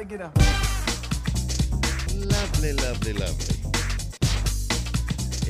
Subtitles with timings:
[0.00, 0.36] Everybody get up.
[2.14, 3.56] Lovely, lovely, lovely.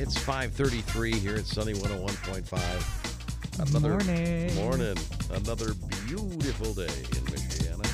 [0.02, 3.60] It's 5:33 here at Sunny 101.5.
[3.60, 4.54] Another Morning.
[4.56, 4.96] morning.
[5.32, 5.74] Another
[6.08, 7.86] beautiful day in Michiana.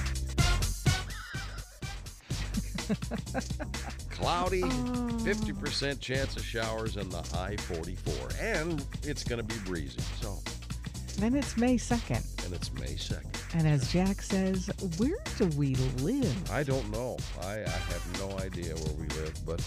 [4.11, 8.30] Cloudy, 50% chance of showers, and the high 44.
[8.41, 10.00] And it's going to be breezy.
[10.23, 10.38] So,
[11.20, 12.45] And it's May 2nd.
[12.46, 13.45] and it's May 2nd.
[13.54, 14.68] And as Jack says,
[14.98, 16.50] where do we live?
[16.50, 17.16] I don't know.
[17.42, 19.62] I, I have no idea where we live, but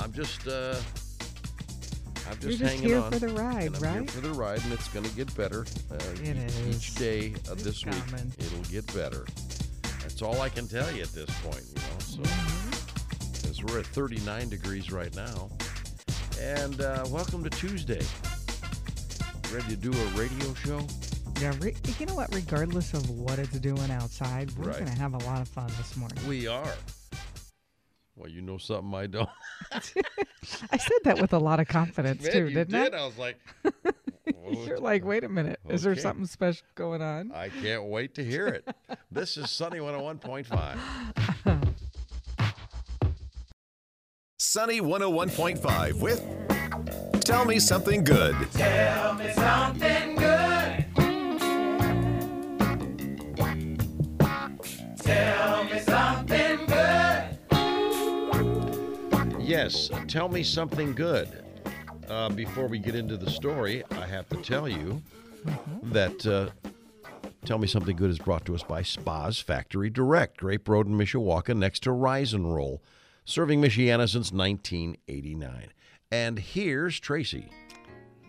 [0.00, 0.76] I'm just uh
[2.30, 3.10] I'm just, You're just hanging here on.
[3.10, 4.10] for the ride, and I'm here right?
[4.10, 5.64] for the ride, and it's going to get better.
[5.90, 6.76] Uh, It each, is.
[6.76, 7.94] each day of It's this week,
[8.38, 9.24] it'll get better.
[10.02, 11.98] That's all I can tell you at this point, you know.
[12.00, 13.48] So, Mm-hmm.
[13.50, 15.48] as we're at 39 degrees right now,
[16.38, 18.04] and uh, welcome to Tuesday.
[19.50, 20.80] Ready to do a radio show?
[21.40, 22.34] Yeah, re- you know what?
[22.34, 24.78] Regardless of what it's doing outside, we're Right.
[24.80, 26.18] going to have a lot of fun this morning.
[26.26, 26.74] We are.
[28.16, 29.28] Well, you know something I don't.
[29.72, 32.92] I said that with a lot of confidence, Man, too, you didn't did.
[32.94, 32.98] I?
[33.02, 33.36] I was like,
[34.66, 35.60] You're like, wait a minute.
[35.68, 36.00] Is there Okay.
[36.00, 37.30] something special going on?
[37.32, 38.66] I can't wait to hear it.
[39.12, 40.78] This is Sunny 101.5.
[44.38, 48.34] Sunny 101.5 with Tell Me Something Good.
[48.52, 49.97] Tell me something
[59.48, 61.42] Yes, tell me something good.
[62.06, 65.02] Uh, before we get into the story, I have to tell you
[65.84, 66.50] that uh,
[67.46, 70.98] Tell Me Something Good is brought to us by Spas Factory Direct, Grape Road in
[70.98, 72.82] Mishawaka, next to Rise and Roll,
[73.24, 75.72] serving Michiana since 1989.
[76.12, 77.48] And here's Traci.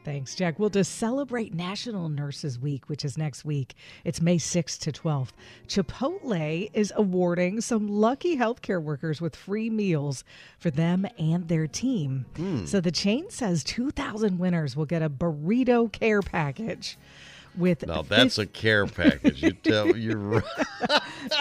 [0.03, 0.59] Thanks, Jack.
[0.59, 5.31] Well, to celebrate National Nurses Week, which is next week, it's May 6th to 12th,
[5.67, 10.23] Chipotle is awarding some lucky healthcare workers with free meals
[10.57, 12.25] for them and their team.
[12.35, 12.65] Hmm.
[12.65, 16.97] So the chain says 2,000 winners will get a burrito care package
[17.57, 19.41] with Now that's a care package.
[19.43, 20.43] You tell you're right.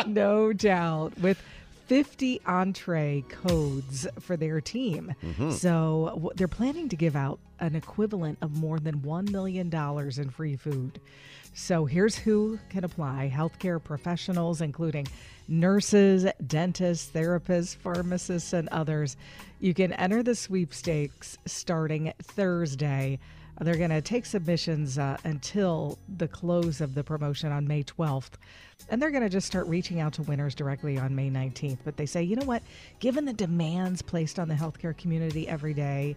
[0.06, 1.42] no doubt with
[1.88, 5.14] 50 entree codes for their team.
[5.24, 5.52] Mm-hmm.
[5.52, 10.30] So w- they're planning to give out an equivalent of more than $1 million in
[10.30, 11.00] free food.
[11.54, 15.08] So here's who can apply healthcare professionals, including
[15.48, 19.16] nurses, dentists, therapists, pharmacists, and others.
[19.58, 23.18] You can enter the sweepstakes starting Thursday.
[23.60, 28.32] They're going to take submissions uh, until the close of the promotion on May 12th.
[28.88, 31.78] And they're going to just start reaching out to winners directly on May 19th.
[31.84, 32.62] But they say, you know what?
[33.00, 36.14] Given the demands placed on the healthcare community every day,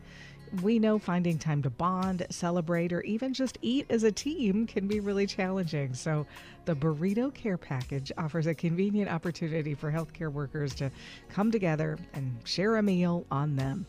[0.61, 4.87] we know finding time to bond, celebrate, or even just eat as a team can
[4.87, 5.93] be really challenging.
[5.93, 6.27] So,
[6.65, 10.91] the Burrito Care Package offers a convenient opportunity for healthcare workers to
[11.29, 13.85] come together and share a meal on them.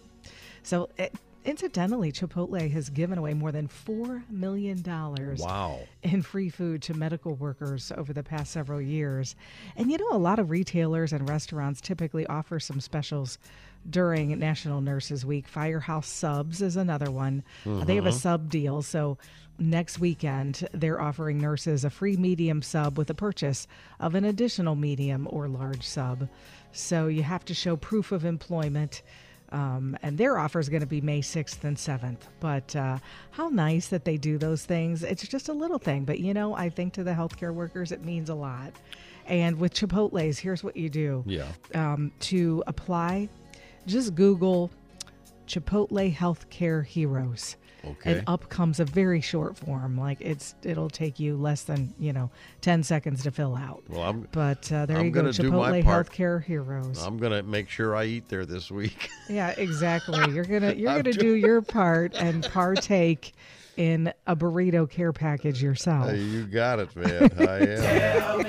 [0.62, 1.12] So, it,
[1.44, 4.82] incidentally, Chipotle has given away more than $4 million
[5.38, 5.80] Wow.
[6.02, 9.34] in free food to medical workers over the past several years.
[9.76, 13.38] And you know, a lot of retailers and restaurants typically offer some specials
[13.88, 15.48] during National Nurses Week.
[15.48, 17.42] Firehouse Subs is another one.
[17.66, 18.82] Uh, They have a sub deal.
[18.82, 19.18] So
[19.58, 23.66] next weekend, they're offering nurses a free medium sub with a purchase
[23.98, 26.28] of an additional medium or large sub.
[26.70, 29.02] So you have to show proof of employment.
[29.52, 32.20] Um, and their offer is going to be May 6th and 7th.
[32.40, 32.98] But uh,
[33.32, 35.02] how nice that they do those things.
[35.02, 36.04] It's just a little thing.
[36.04, 38.72] But you know, I think to the healthcare workers, it means a lot.
[39.26, 41.46] And with Chipotle's, here's what you do Yeah.
[41.74, 43.28] um, to apply,
[43.86, 44.70] just Google
[45.46, 47.56] Chipotle Healthcare Heroes.
[47.84, 48.18] Okay.
[48.18, 49.98] And up comes a very short form.
[49.98, 52.30] Like it's, it'll take you less than you know
[52.60, 53.82] ten seconds to fill out.
[53.88, 56.10] Well, I'm But uh, there I'm you go, gonna do my Chipotle part.
[56.12, 57.02] Healthcare Heroes.
[57.02, 59.10] I'm gonna make sure I eat there this week.
[59.28, 60.18] Yeah, exactly.
[60.32, 63.32] You're gonna you're gonna do your part and partake
[63.78, 66.10] in a burrito care package yourself.
[66.10, 67.30] Hey, you got it, man.
[67.38, 68.44] I am.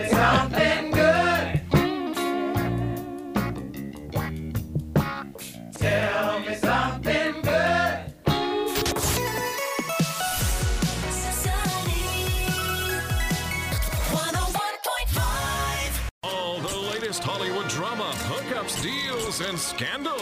[18.81, 20.17] Deals, and scandal.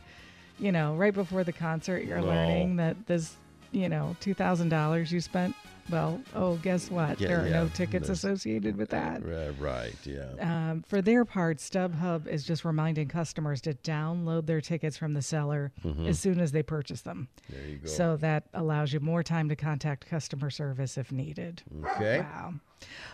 [0.60, 2.28] you know, right before the concert, you're No.
[2.28, 3.36] learning that this,
[3.72, 5.56] you know, two thousand dollars you spent.
[5.88, 7.22] Well, oh, guess what?
[7.22, 9.24] Yeah, there are yeah, no tickets that's- associated with that.
[9.24, 10.32] Right, right, yeah.
[10.72, 15.22] Um, for their part, StubHub is just reminding customers to download their tickets from the
[15.22, 15.72] seller
[16.08, 17.28] as soon as they purchase them.
[17.52, 17.88] There you go.
[17.88, 21.62] So that allows you more time to contact customer service if needed.
[21.92, 22.22] okay.
[22.22, 22.56] Wow.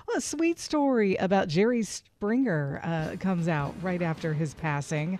[0.07, 5.19] Well, a sweet story about Jerry Springer uh, comes out right after his passing.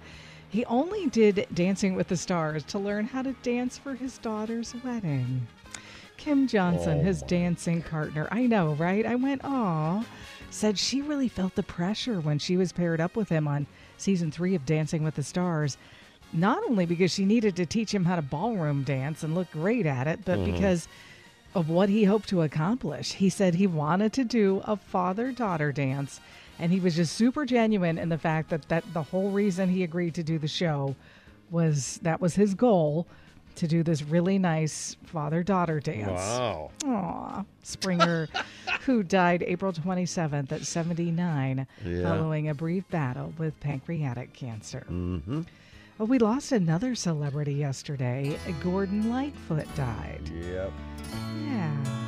[0.51, 4.75] He only did Dancing with the Stars to learn how to dance for his daughter's
[4.83, 5.47] wedding.
[6.17, 9.05] Kym Johnson, Oh, his dancing partner, I know, right?
[9.05, 10.05] I went, aw,
[10.49, 13.65] said she really felt the pressure when she was paired up with him on
[13.97, 15.77] season three of Dancing with the Stars.
[16.33, 19.85] Not only because she needed to teach him how to ballroom dance and look great
[19.85, 20.51] at it, but mm-hmm.
[20.51, 20.87] because
[21.55, 23.13] of what he hoped to accomplish.
[23.13, 26.19] He said he wanted to do a father daughter dance,
[26.59, 29.83] and he was just super genuine in the fact that, that the whole reason he
[29.83, 30.95] agreed to do the show
[31.49, 33.07] was that was his goal
[33.55, 36.07] to do this really nice father daughter dance.
[36.09, 36.71] Wow.
[36.85, 38.29] Aw, Springer,
[38.85, 42.01] who died April 27th at 79 Yeah.
[42.03, 44.85] following a brief battle with pancreatic cancer.
[44.89, 45.41] Mm-hmm.
[45.97, 48.39] Well, we lost another celebrity yesterday.
[48.63, 50.31] Gordon Lightfoot died.
[50.33, 50.71] Yep.
[51.45, 52.00] Yeah.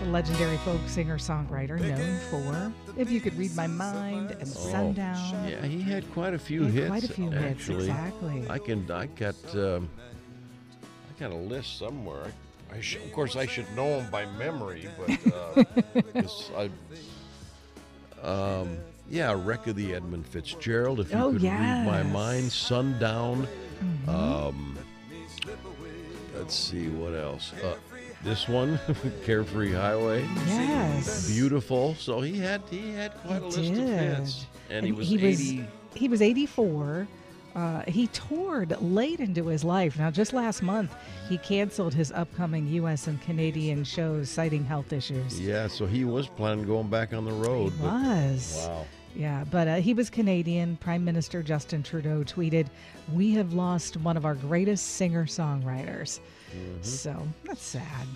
[0.00, 5.48] The legendary folk singer songwriter known for If You Could Read My Mind and Sundown.
[5.48, 6.88] Yeah, he had quite a few hits.
[6.88, 8.46] quite a few hits, exactly.
[8.48, 8.88] I can.
[8.90, 9.34] I got.
[9.56, 9.88] Um,
[11.16, 12.26] I got a list somewhere.
[12.72, 15.64] I, should, of course, I should know them by memory, but uh,
[18.22, 18.26] I.
[18.60, 18.76] Um,
[19.10, 21.00] yeah, wreck of the Edmund Fitzgerald.
[21.00, 21.56] If you Oh, could read my
[21.98, 22.04] yes.
[22.04, 22.12] Mm-hmm.
[22.12, 23.48] mind, Sundown.
[24.06, 24.78] Um,
[26.36, 27.52] let's see what else.
[27.64, 27.74] Uh,
[28.22, 28.78] this one,
[29.24, 30.26] Carefree Highway.
[30.46, 31.30] Yes.
[31.30, 31.94] Beautiful.
[31.96, 33.78] So he had he had quite a list did.
[33.78, 33.88] of
[34.18, 35.66] hits, and, he was he was, eighty.
[35.94, 37.06] he was 84.
[37.54, 39.98] Uh, he toured late into his life.
[39.98, 40.94] Now, just last month,
[41.28, 43.08] he canceled his upcoming U.S.
[43.08, 45.40] and Canadian shows, citing health issues.
[45.40, 47.72] Yeah, so he was planning going back on the road.
[47.72, 48.64] He but- was.
[48.68, 48.86] Wow.
[49.16, 50.76] Yeah, but uh, he was Canadian.
[50.76, 52.68] Prime Minister Justin Trudeau tweeted,
[53.12, 56.20] We have lost one of our greatest singer songwriters.
[56.54, 56.82] Mm-hmm.
[56.82, 58.06] So that's sad.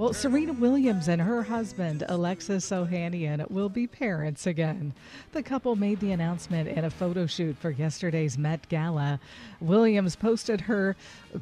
[0.00, 4.94] Well, Serena Williams and her husband, Alexis Ohanian, will be parents again.
[5.32, 9.20] The couple made the announcement in a photo shoot for yesterday's Met Gala.
[9.60, 10.96] Williams posted her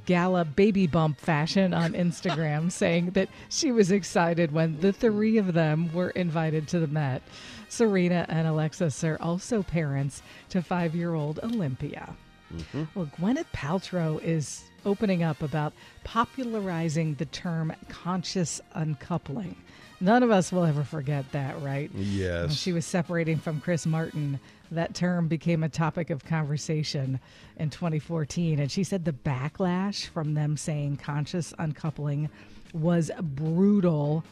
[0.06, 5.54] gala baby bump fashion on Instagram, saying that she was excited when the three of
[5.54, 7.23] them were invited to the Met.
[7.68, 12.16] Serena and Alexis are also parents to five year old Olympia.
[12.55, 12.85] Mm-hmm.
[12.95, 15.73] Well, Gwyneth Paltrow is opening up about
[16.05, 19.57] popularizing the term conscious uncoupling.
[20.00, 21.90] None of us will ever forget that, right?
[21.95, 22.43] Yes.
[22.43, 24.38] When she was separating from Chris Martin,
[24.71, 27.19] that term became a topic of conversation
[27.57, 28.61] in 2014.
[28.61, 32.31] And she said the backlash from them saying conscious uncoupling
[32.73, 34.25] was brutal.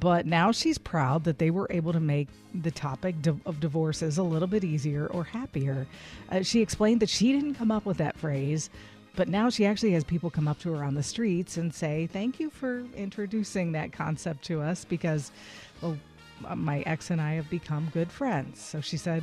[0.00, 4.22] But now she's proud that they were able to make the topic of divorces a
[4.22, 5.86] little bit easier or happier.
[6.30, 8.70] Uh, she explained that she didn't come up with that phrase,
[9.16, 12.06] but now she actually has people come up to her on the streets and say,
[12.06, 15.30] Thank you for introducing that concept to us because,
[15.82, 15.98] well,
[16.46, 18.60] uh, my ex and I have become good friends.
[18.60, 19.22] So she said,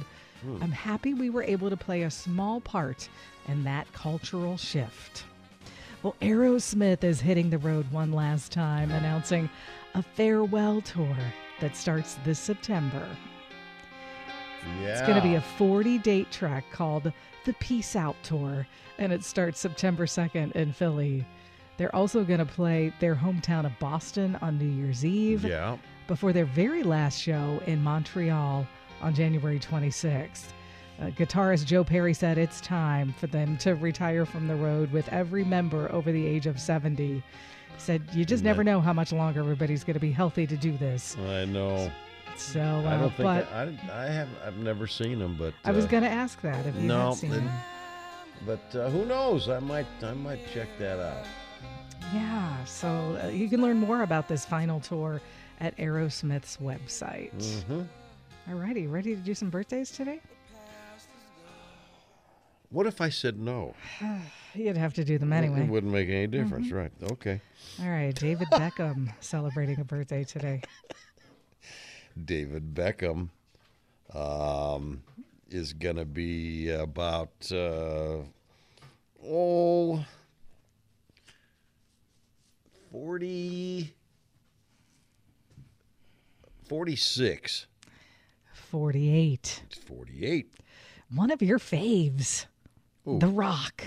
[0.62, 3.10] I'm happy we were able to play a small part
[3.48, 5.26] in that cultural shift.
[6.02, 9.50] Well, Aerosmith is hitting the road one last time, announcing
[9.96, 11.18] a farewell tour
[11.60, 13.08] that starts this September.
[14.82, 14.88] Yeah.
[14.90, 17.12] It's going to be a 40 date trek called
[17.46, 18.68] the Peace Out Tour,
[18.98, 21.26] and it starts September 2nd in Philly.
[21.78, 25.78] They're also going to play their hometown of Boston on New Year's Eve Yeah.
[26.08, 28.68] before their very last show in Montreal
[29.02, 30.52] on January 26th.
[31.02, 35.08] Uh, guitarist Joe Perry said it's time for them to retire from the road with
[35.08, 37.24] every member over the age of 70.
[37.78, 40.78] Said, You just never know how much longer everybody's going to be healthy to do
[40.78, 41.18] this.
[41.18, 41.92] I know.
[42.36, 44.30] So, I uh, don't think but I, I, I have.
[44.46, 47.10] I've never seen them, but I was uh, going to ask that if you no,
[47.10, 47.60] had seen then- them.
[48.46, 49.50] But uh, who knows?
[49.50, 49.88] I might.
[50.02, 51.26] I might check that out.
[52.14, 55.22] Yeah, so uh, you can learn more about this final tour
[55.60, 57.32] at Aerosmith's website.
[57.66, 57.82] hmm
[58.50, 60.22] Alrighty, ready to do some birthdays today?
[62.70, 63.76] What if I said no?
[64.56, 65.62] You'd have to do them anyway.
[65.62, 66.76] It wouldn't make any difference, Mm-hmm.
[66.76, 66.92] right?
[67.12, 67.40] Okay.
[67.82, 70.62] All right, David Beckham celebrating a birthday today.
[72.26, 73.30] David Beckham
[74.14, 75.04] um,
[75.50, 78.18] is going to be about uh,
[79.24, 80.06] oh
[82.92, 83.94] 40
[86.68, 87.68] 46
[88.54, 89.64] 48.
[89.88, 90.54] 48
[91.14, 92.46] One of your faves,
[93.08, 93.18] Ooh.
[93.20, 93.84] The Rock.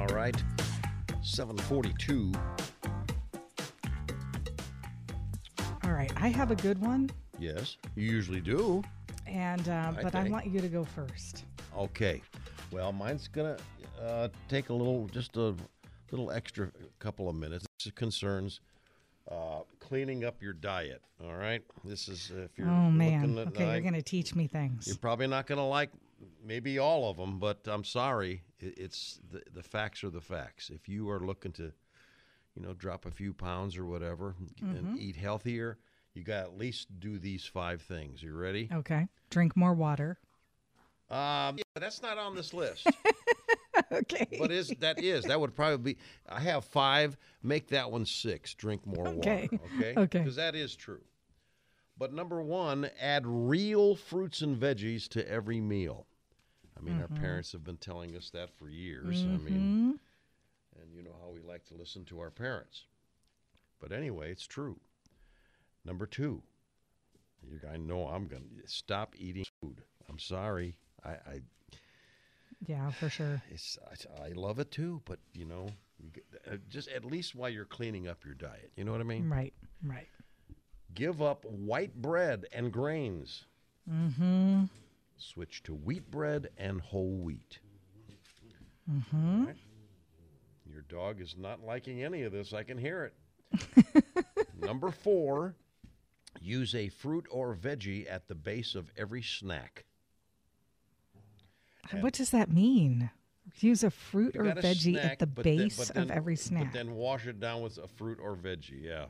[0.00, 0.34] All right.
[1.20, 2.32] 742.
[5.84, 7.76] All right, I have a good one, Yes.
[7.96, 8.82] You usually do.
[9.26, 10.32] and uh, I but I think.
[10.32, 11.44] want you to go first.
[11.76, 12.22] Okay.
[12.72, 13.58] Well, mine's gonna
[14.02, 15.54] uh, take a little, just a
[16.10, 17.66] little extra couple of minutes.
[17.84, 18.60] This concerns
[19.30, 21.02] uh, cleaning up your diet.
[21.22, 21.62] All right.
[21.84, 23.36] This is if you're Oh man.
[23.48, 24.86] Okay, I- you're gonna teach me things.
[24.86, 25.90] You're probably not gonna like
[26.44, 28.42] maybe all of them, but I'm sorry.
[28.58, 30.70] It's the the facts are the facts.
[30.70, 31.72] If you are looking to,
[32.54, 34.76] you know, drop a few pounds or whatever Mm-hmm.
[34.76, 35.78] and eat healthier,
[36.14, 38.22] you got to at least do these five things.
[38.22, 38.68] You ready?
[38.72, 39.06] Okay.
[39.30, 40.18] Drink more water.
[41.08, 42.86] Um, yeah, that's not on this list.
[43.92, 44.26] okay.
[44.38, 45.02] What is that?
[45.02, 45.98] Is that would probably be?
[46.28, 47.16] I have five.
[47.42, 48.54] Make that one six.
[48.54, 49.48] Drink more Okay.
[49.50, 49.64] water.
[49.78, 49.94] Okay.
[50.00, 50.18] Okay.
[50.18, 51.00] Because that is true.
[51.98, 56.06] But number one, add real fruits and veggies to every meal.
[56.80, 57.14] I mean, Mm-hmm.
[57.14, 59.22] our parents have been telling us that for years.
[59.22, 59.98] I mean,
[60.80, 62.84] and you know how we like to listen to our parents.
[63.80, 64.78] But anyway, it's true.
[65.84, 66.42] Number two,
[67.42, 69.82] you I know I'm gonna stop eating food.
[70.08, 70.76] I'm sorry.
[71.04, 71.40] I, I
[72.66, 73.42] yeah, for sure.
[73.50, 73.78] it's
[74.20, 75.70] I, I love it too, but you know,
[76.50, 79.28] uh, just at least while you're cleaning up your diet, you know what I mean.
[79.28, 79.54] Right.
[79.84, 80.08] Right.
[80.94, 83.44] Give up white bread and grains.
[83.90, 84.64] Mm-hmm.
[85.20, 87.58] Switch to wheat bread and whole wheat.
[88.90, 89.46] Mm-hmm.
[89.46, 89.56] Right.
[90.66, 92.52] Your dog is not liking any of this.
[92.52, 93.12] I can hear
[93.52, 94.04] it.
[94.58, 95.54] Number four,
[96.40, 99.84] use a fruit or veggie at the base of every snack.
[102.00, 103.10] What does that mean?
[103.58, 106.72] Use a fruit or a veggie snack, at the but then- base of every snack.
[106.72, 108.84] Then wash it down with a fruit or veggie.
[108.84, 109.06] Yeah.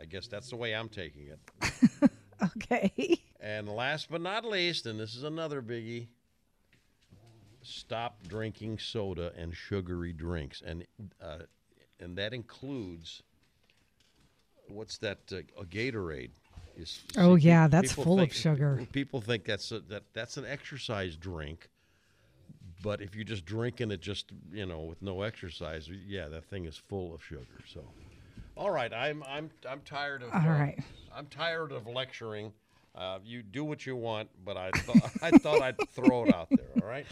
[0.00, 2.10] I guess that's the way I'm taking it.
[2.56, 3.20] okay.
[3.46, 6.08] And last but not least, and this is another biggie,
[7.62, 10.84] stop drinking soda and sugary drinks, and
[11.22, 11.44] uh,
[12.00, 13.22] and that includes
[14.66, 15.18] what's that?
[15.30, 16.30] Uh, a Gatorade.
[16.76, 18.84] Is, Oh, see, yeah, that's full of sugar.
[18.90, 21.68] People think that's a, that that's an exercise drink,
[22.82, 26.64] but if you're just drinking it, just you know, with no exercise, yeah, that thing
[26.64, 27.46] is full of sugar.
[27.72, 27.84] So,
[28.56, 30.34] all right, I'm I'm I'm tired of.
[30.34, 30.80] All uh, right.
[31.14, 32.52] I'm tired of lecturing.
[32.96, 36.48] Uh, you do what you want, but I thought I thought I'd throw it out
[36.50, 36.82] there.
[36.82, 37.06] All right.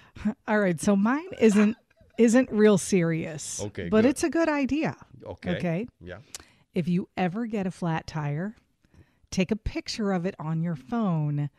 [0.48, 0.80] All right.
[0.80, 1.76] So mine isn't
[2.18, 3.62] isn't real serious.
[3.62, 4.10] Okay, But good.
[4.10, 4.96] it's a good idea.
[5.24, 5.56] Okay.
[5.56, 5.88] Okay.
[6.00, 6.18] Yeah.
[6.74, 8.56] If you ever get a flat tire,
[9.30, 11.50] take a picture of it on your phone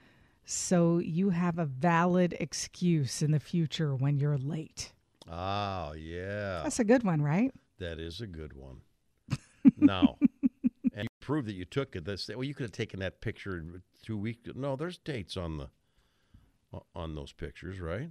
[0.45, 4.91] so you have a valid excuse in the future when you're late.
[5.31, 6.61] Oh, yeah.
[6.63, 7.51] That's a good one, right?
[7.77, 8.81] That is a good one.
[9.77, 10.17] now,
[11.19, 12.05] prove that you took it.
[12.05, 14.49] That's well, you could have taken that picture two weeks.
[14.55, 15.69] No, there's dates on the
[16.95, 18.09] on those pictures, right?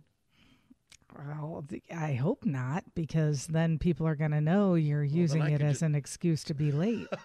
[1.17, 5.63] Well, I hope not, because then people are going to know you're using I it
[5.63, 7.09] as ju- an excuse to be late.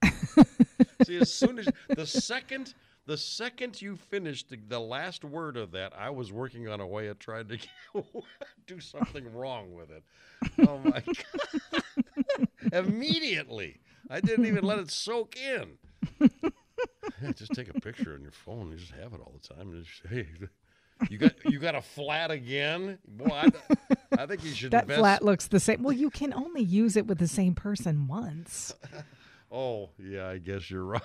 [1.04, 2.74] See, as soon as the second
[3.06, 6.86] the second you finished the, the last word of that, I was working on a
[6.86, 7.58] way of trying to
[8.66, 10.04] do something wrong with it.
[10.68, 11.82] Oh my god!
[12.72, 15.78] Immediately, I didn't even let it soak in.
[16.20, 19.72] Yeah, just take a picture on your phone You just have it all the time.
[19.72, 20.26] And just, hey,
[21.08, 23.28] you got you got a flat again, boy.
[23.30, 23.50] I,
[24.18, 24.98] I think you should that invest.
[24.98, 25.82] flat looks the same.
[25.82, 28.74] Well, you can only use it with the same person once.
[29.50, 31.02] Oh yeah, I guess you're right.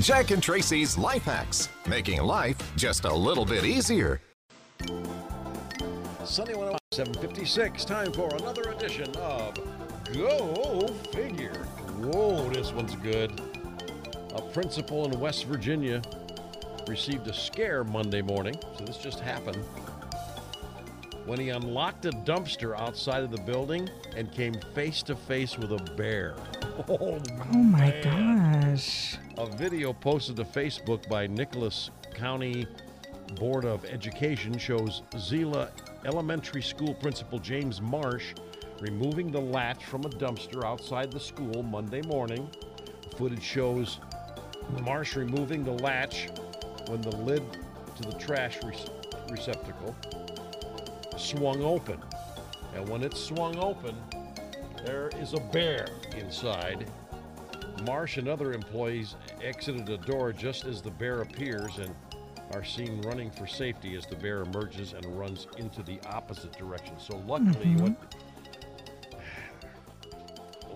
[0.00, 4.20] Jack and Traci's Life Hacks, making life just a little bit easier.
[6.24, 7.84] Sunny 101, 756.
[7.84, 9.54] Time for another edition of
[10.12, 11.54] Go Figure.
[12.00, 13.30] Whoa, this one's good.
[14.34, 16.02] A principal in West Virginia
[16.88, 19.62] received a scare Monday morning, so this just happened,
[21.26, 25.70] when he unlocked a dumpster outside of the building and came face to face with
[25.70, 26.34] a bear.
[26.88, 27.20] Oh,
[27.52, 29.16] Oh my gosh.
[29.38, 32.66] a video posted to Facebook by Nicholas County
[33.36, 35.70] Board of Education shows Zela
[36.06, 38.32] Elementary School Principal James Marsh
[38.80, 42.48] removing the latch from a dumpster outside the school Monday morning.
[43.18, 44.00] Footage shows
[44.82, 46.28] Marsh removing the latch
[46.88, 47.42] when the lid
[47.96, 48.74] to the trash re-
[49.30, 49.94] receptacle
[51.18, 52.00] swung open.
[52.74, 53.94] And when it swung open,
[54.86, 56.90] there is a bear inside.
[57.84, 61.94] Marsh and other employees exited a door just as the bear appears and
[62.52, 66.98] are seen running for safety as the bear emerges and runs into the opposite direction.
[66.98, 67.84] So luckily, mm-hmm.
[67.84, 68.14] what?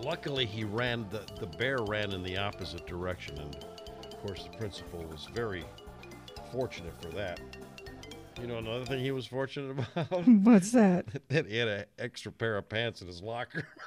[0.03, 1.07] Luckily, he ran.
[1.09, 5.63] The, the bear ran in the opposite direction, and of course, the principal was very
[6.51, 7.39] fortunate for that.
[8.39, 11.05] You know, another thing he was fortunate about What's that?
[11.29, 13.67] that he had an extra pair of pants in his locker.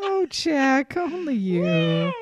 [0.00, 2.12] Oh, Jack, only you.